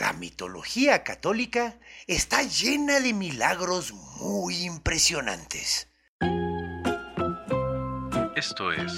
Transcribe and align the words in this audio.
La 0.00 0.12
mitología 0.12 1.04
católica 1.04 1.78
está 2.08 2.42
llena 2.42 2.98
de 2.98 3.12
milagros 3.12 3.92
muy 3.92 4.64
impresionantes. 4.64 5.88
Esto 8.34 8.72
es 8.72 8.92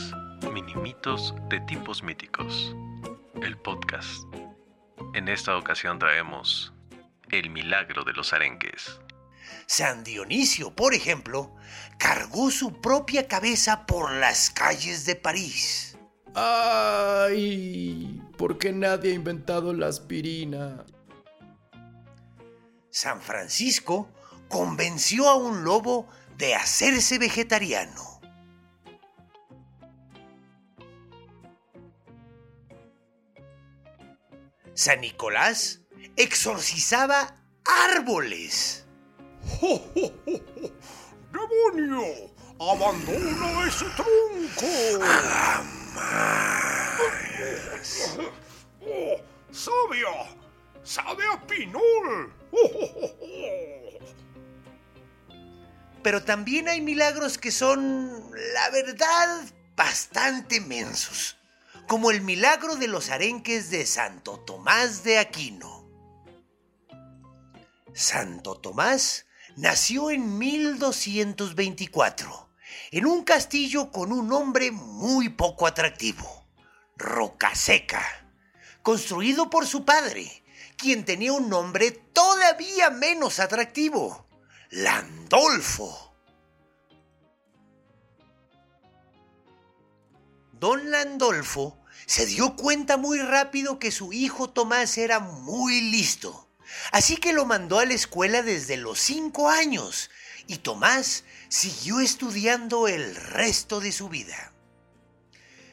Minimitos 0.54 1.34
de 1.50 1.60
tipos 1.60 2.02
míticos, 2.02 2.74
el 3.42 3.58
podcast. 3.58 4.24
En 5.12 5.28
esta 5.28 5.58
ocasión 5.58 5.98
traemos 5.98 6.72
El 7.30 7.50
milagro 7.50 8.02
de 8.04 8.14
los 8.14 8.32
arenques. 8.32 8.98
San 9.66 10.02
Dionisio, 10.02 10.74
por 10.74 10.94
ejemplo, 10.94 11.54
cargó 11.98 12.50
su 12.50 12.80
propia 12.80 13.28
cabeza 13.28 13.84
por 13.84 14.12
las 14.12 14.48
calles 14.48 15.04
de 15.04 15.16
París. 15.16 15.98
¡Ay! 16.34 18.20
¿Por 18.36 18.58
qué 18.58 18.70
nadie 18.72 19.12
ha 19.12 19.14
inventado 19.14 19.72
la 19.72 19.86
aspirina? 19.86 20.84
San 22.96 23.20
Francisco 23.20 24.08
convenció 24.48 25.28
a 25.28 25.34
un 25.34 25.64
lobo 25.64 26.08
de 26.38 26.54
hacerse 26.54 27.18
vegetariano. 27.18 28.22
San 34.72 35.02
Nicolás 35.02 35.82
exorcizaba 36.16 37.36
árboles. 37.66 38.86
¡Jo, 39.60 39.76
jo, 39.94 40.14
jo, 40.24 40.40
jo! 40.54 40.72
demonio 41.32 42.32
¡Abandona 42.58 43.68
ese 43.68 43.84
tronco! 43.94 45.04
Jamás. 45.04 46.08
¡Oh, 48.80 49.20
sabia! 49.50 50.34
¡Sabe 50.82 51.24
a 51.30 51.46
pinol! 51.46 52.35
Pero 56.06 56.22
también 56.22 56.68
hay 56.68 56.80
milagros 56.80 57.36
que 57.36 57.50
son, 57.50 58.30
la 58.54 58.70
verdad, 58.70 59.44
bastante 59.74 60.60
mensos, 60.60 61.36
como 61.88 62.12
el 62.12 62.20
milagro 62.20 62.76
de 62.76 62.86
los 62.86 63.10
arenques 63.10 63.70
de 63.70 63.84
Santo 63.84 64.38
Tomás 64.38 65.02
de 65.02 65.18
Aquino. 65.18 65.90
Santo 67.92 68.54
Tomás 68.54 69.26
nació 69.56 70.12
en 70.12 70.38
1224, 70.38 72.50
en 72.92 73.06
un 73.06 73.24
castillo 73.24 73.90
con 73.90 74.12
un 74.12 74.28
nombre 74.28 74.70
muy 74.70 75.30
poco 75.30 75.66
atractivo, 75.66 76.46
Rocaseca, 76.96 78.06
construido 78.82 79.50
por 79.50 79.66
su 79.66 79.84
padre, 79.84 80.44
quien 80.76 81.04
tenía 81.04 81.32
un 81.32 81.48
nombre 81.48 81.90
todavía 81.90 82.90
menos 82.90 83.40
atractivo, 83.40 84.28
Landolfo. 84.70 86.05
Don 90.58 90.90
Landolfo 90.90 91.78
se 92.06 92.24
dio 92.24 92.56
cuenta 92.56 92.96
muy 92.96 93.18
rápido 93.18 93.78
que 93.78 93.90
su 93.90 94.14
hijo 94.14 94.48
Tomás 94.48 94.96
era 94.96 95.20
muy 95.20 95.82
listo, 95.82 96.48
así 96.92 97.18
que 97.18 97.34
lo 97.34 97.44
mandó 97.44 97.78
a 97.78 97.84
la 97.84 97.92
escuela 97.92 98.42
desde 98.42 98.78
los 98.78 98.98
cinco 98.98 99.50
años 99.50 100.10
y 100.46 100.56
Tomás 100.58 101.24
siguió 101.48 102.00
estudiando 102.00 102.88
el 102.88 103.14
resto 103.16 103.80
de 103.80 103.92
su 103.92 104.08
vida. 104.08 104.54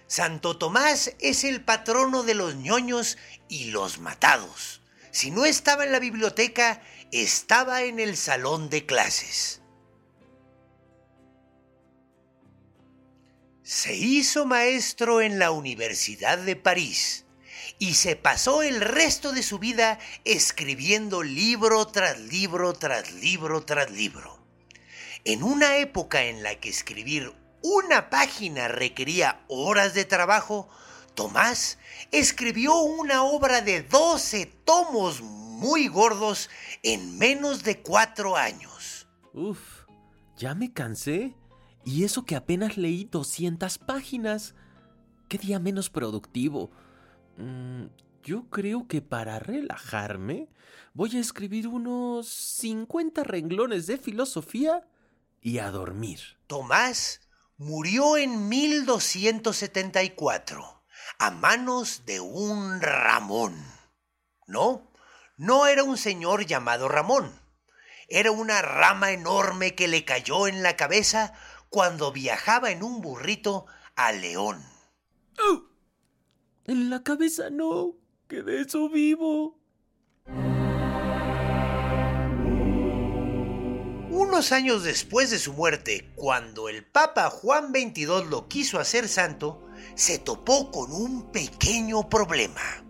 Santo 0.08 0.58
Tomás 0.58 1.14
es 1.20 1.46
el 1.46 1.64
patrono 1.64 2.24
de 2.24 2.34
los 2.34 2.56
ñoños 2.56 3.18
y 3.48 3.72
los 3.72 4.00
matados. 4.00 4.82
Si 5.12 5.32
no 5.32 5.46
estaba 5.46 5.86
en 5.86 5.94
la 5.94 6.00
biblioteca, 6.00 6.82
estaba 7.12 7.84
en 7.84 8.00
el 8.00 8.18
salón 8.18 8.70
de 8.70 8.86
clases. 8.86 9.63
Se 13.74 13.96
hizo 13.96 14.46
maestro 14.46 15.20
en 15.20 15.40
la 15.40 15.50
Universidad 15.50 16.38
de 16.38 16.56
París 16.56 17.26
y 17.80 17.96
se 17.96 18.16
pasó 18.16 18.62
el 18.62 18.80
resto 18.80 19.34
de 19.34 19.42
su 19.42 19.58
vida 19.58 19.98
escribiendo 20.26 21.24
libro 21.24 21.88
tras 21.88 22.20
libro 22.20 22.74
tras 22.74 23.12
libro 23.14 23.66
tras 23.66 23.90
libro. 23.90 24.46
En 25.26 25.42
una 25.42 25.78
época 25.78 26.22
en 26.26 26.44
la 26.44 26.60
que 26.60 26.70
escribir 26.70 27.34
una 27.64 28.12
página 28.12 28.68
requería 28.68 29.44
horas 29.48 29.96
de 29.96 30.06
trabajo, 30.06 30.70
Tomás 31.16 31.80
escribió 32.12 32.78
una 32.80 33.24
obra 33.24 33.62
de 33.62 33.82
12 33.82 34.46
tomos 34.66 35.22
muy 35.22 35.88
gordos 35.88 36.52
en 36.84 37.18
menos 37.18 37.64
de 37.64 37.82
cuatro 37.82 38.38
años. 38.38 39.08
Uf, 39.34 39.88
ya 40.38 40.54
me 40.54 40.72
cansé. 40.72 41.34
Y 41.86 42.04
eso 42.04 42.26
que 42.26 42.36
apenas 42.36 42.78
leí 42.78 43.06
200 43.06 43.78
páginas. 43.80 44.56
¿Qué 45.28 45.38
día 45.38 45.60
menos 45.60 45.90
productivo? 45.90 46.72
Mm, 47.38 47.86
yo 48.24 48.50
creo 48.50 48.88
que 48.88 49.02
para 49.02 49.40
relajarme 49.40 50.48
voy 50.94 51.18
a 51.18 51.20
escribir 51.20 51.68
unos 51.68 52.28
50 52.28 53.24
renglones 53.24 53.88
de 53.88 53.98
filosofía 53.98 54.88
y 55.42 55.58
a 55.58 55.72
dormir. 55.72 56.38
Tomás 56.48 57.20
murió 57.58 58.16
en 58.18 58.48
1274 58.48 60.84
a 61.20 61.32
manos 61.32 62.06
de 62.06 62.22
un 62.22 62.80
Ramón. 62.80 63.62
No, 64.48 64.90
no 65.38 65.68
era 65.68 65.84
un 65.84 65.98
señor 65.98 66.46
llamado 66.46 66.88
Ramón. 66.88 67.44
Era 68.08 68.32
una 68.32 68.62
rama 68.62 69.12
enorme 69.12 69.76
que 69.76 69.88
le 69.88 70.06
cayó 70.06 70.48
en 70.48 70.64
la 70.64 70.76
cabeza 70.76 71.34
cuando 71.74 72.12
viajaba 72.12 72.70
en 72.70 72.84
un 72.84 73.02
burrito 73.02 73.66
a 73.96 74.12
León. 74.12 74.62
¡Oh! 75.40 75.64
En 76.66 76.92
la 76.92 77.02
cabeza 77.02 77.50
no, 77.50 77.96
que 78.28 78.44
de 78.44 78.62
eso 78.62 78.90
vivo. 78.90 79.58
Unos 84.12 84.52
años 84.52 84.84
después 84.84 85.32
de 85.32 85.40
su 85.40 85.54
muerte, 85.54 86.12
cuando 86.14 86.70
el 86.70 86.86
Papa 86.86 87.32
Juan 87.32 87.70
XXII 87.74 88.30
lo 88.30 88.48
quiso 88.48 88.80
hacer 88.80 89.08
santo, 89.08 89.68
se 89.96 90.20
topó 90.20 90.70
con 90.70 90.92
un 90.92 91.32
pequeño 91.32 92.08
problema. 92.08 92.86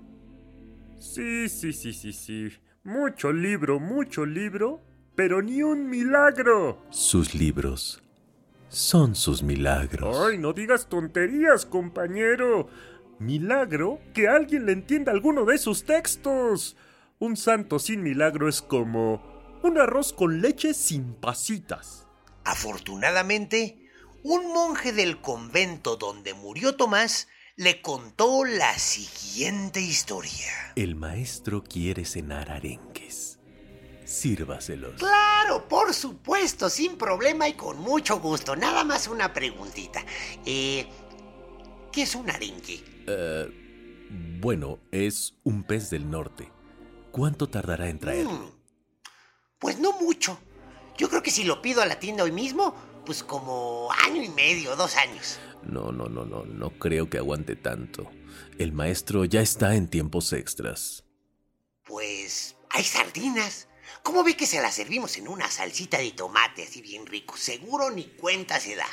Sí, 1.00 1.48
sí, 1.48 1.72
sí, 1.72 1.94
sí, 1.94 2.12
sí. 2.12 2.50
Mucho 2.84 3.32
libro, 3.32 3.80
mucho 3.80 4.26
libro, 4.26 4.84
pero 5.16 5.42
ni 5.42 5.64
un 5.64 5.90
milagro. 5.90 6.86
Sus 6.90 7.34
libros 7.34 8.04
son 8.74 9.16
sus 9.16 9.44
milagros. 9.44 10.18
Ay, 10.20 10.38
no 10.38 10.52
digas 10.54 10.88
tonterías, 10.88 11.66
compañero. 11.66 12.68
Milagro 13.20 14.00
que 14.14 14.28
alguien 14.28 14.66
le 14.66 14.74
entienda 14.74 15.12
alguno 15.12 15.46
de 15.46 15.58
sus 15.58 15.86
textos. 15.86 16.76
Un 17.20 17.38
santo 17.38 17.80
sin 17.80 18.04
milagro 18.04 18.50
es 18.50 18.62
como 18.62 19.22
un 19.64 19.78
arroz 19.80 20.12
con 20.12 20.42
leche 20.42 20.74
sin 20.74 21.14
pasitas. 21.14 22.08
Afortunadamente, 22.44 23.90
un 24.24 24.52
monje 24.52 24.92
del 24.92 25.22
convento 25.22 25.96
donde 25.96 26.34
murió 26.34 26.76
Tomás 26.76 27.28
le 27.56 27.82
contó 27.82 28.44
la 28.44 28.78
siguiente 28.80 29.80
historia. 29.80 30.74
El 30.76 30.96
maestro 30.96 31.64
quiere 31.64 32.04
cenar 32.04 32.50
arenques. 32.50 33.40
Sírvaselos. 34.06 34.96
Claro, 35.00 35.68
por 35.68 35.94
supuesto, 35.94 36.70
sin 36.70 36.98
problema 36.98 37.48
y 37.48 37.54
con 37.54 37.80
mucho 37.80 38.20
gusto. 38.20 38.56
Nada 38.56 38.84
más 38.84 39.08
una 39.08 39.34
preguntita. 39.34 40.04
Eh, 40.46 40.88
¿Qué 41.92 42.04
es 42.04 42.16
un 42.16 42.30
arenque? 42.30 42.84
Eh, 43.08 44.10
bueno, 44.40 44.80
es 44.92 45.36
un 45.44 45.64
pez 45.64 45.90
del 45.90 46.10
norte. 46.10 46.52
¿Cuánto 47.12 47.48
tardará 47.50 47.90
en 47.90 48.00
traerlo? 48.00 48.32
Mm, 48.32 48.52
pues 49.60 49.80
no 49.80 49.94
mucho. 49.94 50.40
Yo 50.98 51.10
creo 51.10 51.22
que 51.22 51.32
si 51.32 51.44
lo 51.44 51.62
pido 51.62 51.82
a 51.82 51.86
la 51.86 52.00
tienda 52.00 52.24
hoy 52.24 52.32
mismo, 52.32 52.76
pues 53.06 53.24
como 53.24 53.90
año 54.06 54.24
y 54.24 54.30
medio, 54.30 54.76
dos 54.76 54.96
años. 54.96 55.40
No, 55.64 55.92
no, 55.92 56.10
no, 56.10 56.26
no, 56.26 56.46
no 56.46 56.72
creo 56.72 57.10
que 57.10 57.18
aguante 57.18 57.56
tanto. 57.56 58.10
El 58.58 58.74
maestro 58.74 59.26
ya 59.26 59.42
está 59.42 59.76
en 59.76 59.88
tiempos 59.88 60.34
extras. 60.34 61.04
Pues 61.86 62.56
hay 62.70 62.84
sardinas. 62.84 63.68
¿Cómo 64.04 64.22
ve 64.26 64.36
que 64.36 64.46
se 64.46 64.62
las 64.62 64.76
servimos 64.76 65.18
en 65.18 65.30
una 65.30 65.50
salsita 65.50 65.98
de 65.98 66.12
tomate 66.12 66.64
así 66.64 66.82
bien 66.82 67.06
rico? 67.06 67.38
Seguro 67.38 67.90
ni 67.90 68.04
cuenta 68.04 68.60
se 68.60 68.76
da. 68.76 68.86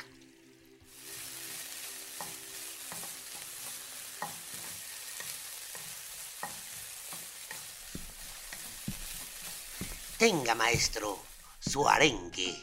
Tenga, 10.17 10.55
maestro, 10.55 11.19
su 11.59 11.89
arenque. 11.89 12.55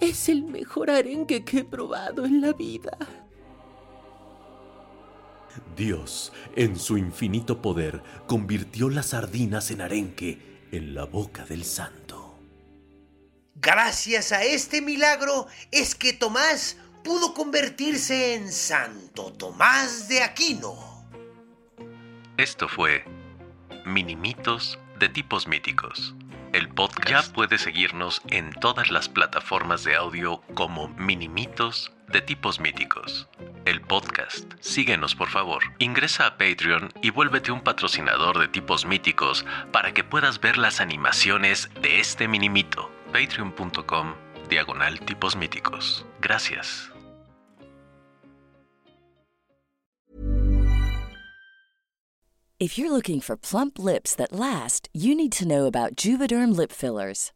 Es 0.00 0.28
el 0.28 0.44
mejor 0.44 0.90
arenque 0.90 1.44
que 1.44 1.58
he 1.58 1.64
probado 1.64 2.26
en 2.26 2.42
la 2.42 2.52
vida. 2.52 2.96
Dios, 5.76 6.32
en 6.54 6.78
su 6.78 6.98
infinito 6.98 7.62
poder, 7.62 8.02
convirtió 8.26 8.90
las 8.90 9.06
sardinas 9.06 9.70
en 9.70 9.80
arenque 9.80 10.68
en 10.72 10.94
la 10.94 11.04
boca 11.04 11.44
del 11.44 11.64
santo. 11.64 12.38
Gracias 13.54 14.32
a 14.32 14.44
este 14.44 14.82
milagro 14.82 15.46
es 15.70 15.94
que 15.94 16.12
Tomás 16.12 16.76
pudo 17.02 17.34
convertirse 17.34 18.34
en 18.34 18.52
Santo 18.52 19.32
Tomás 19.32 20.08
de 20.08 20.22
Aquino. 20.22 20.74
Esto 22.36 22.68
fue 22.68 23.04
Minimitos 23.84 24.78
de 24.98 25.08
tipos 25.08 25.46
míticos. 25.46 26.14
El 26.52 26.68
podcast 26.68 27.28
ya 27.28 27.32
puede 27.32 27.58
seguirnos 27.58 28.20
en 28.28 28.50
todas 28.50 28.90
las 28.90 29.08
plataformas 29.08 29.84
de 29.84 29.94
audio 29.94 30.42
como 30.54 30.88
Minimitos 30.88 31.92
de 32.08 32.20
tipos 32.20 32.60
míticos. 32.60 33.28
El 33.66 33.80
podcast. 33.80 34.52
Síguenos 34.60 35.16
por 35.16 35.28
favor. 35.28 35.62
Ingresa 35.80 36.26
a 36.26 36.38
Patreon 36.38 36.92
y 37.02 37.10
vuélvete 37.10 37.50
un 37.50 37.62
patrocinador 37.62 38.38
de 38.38 38.46
tipos 38.46 38.86
míticos 38.86 39.44
para 39.72 39.92
que 39.92 40.04
puedas 40.04 40.40
ver 40.40 40.56
las 40.56 40.80
animaciones 40.80 41.68
de 41.82 41.98
este 41.98 42.28
minimito. 42.28 42.90
Patreon.com 43.12 44.14
diagonal 44.48 45.00
tipos 45.00 45.34
míticos. 45.34 46.06
Gracias. 46.20 46.92
If 52.58 52.78
you're 52.78 52.90
looking 52.90 53.20
for 53.20 53.36
plump 53.36 53.78
lips 53.78 54.14
that 54.14 54.32
last, 54.32 54.88
you 54.94 55.14
need 55.14 55.32
to 55.32 55.46
know 55.46 55.66
about 55.66 55.96
Juvederm 55.96 56.56
lip 56.56 56.72
fillers. 56.72 57.32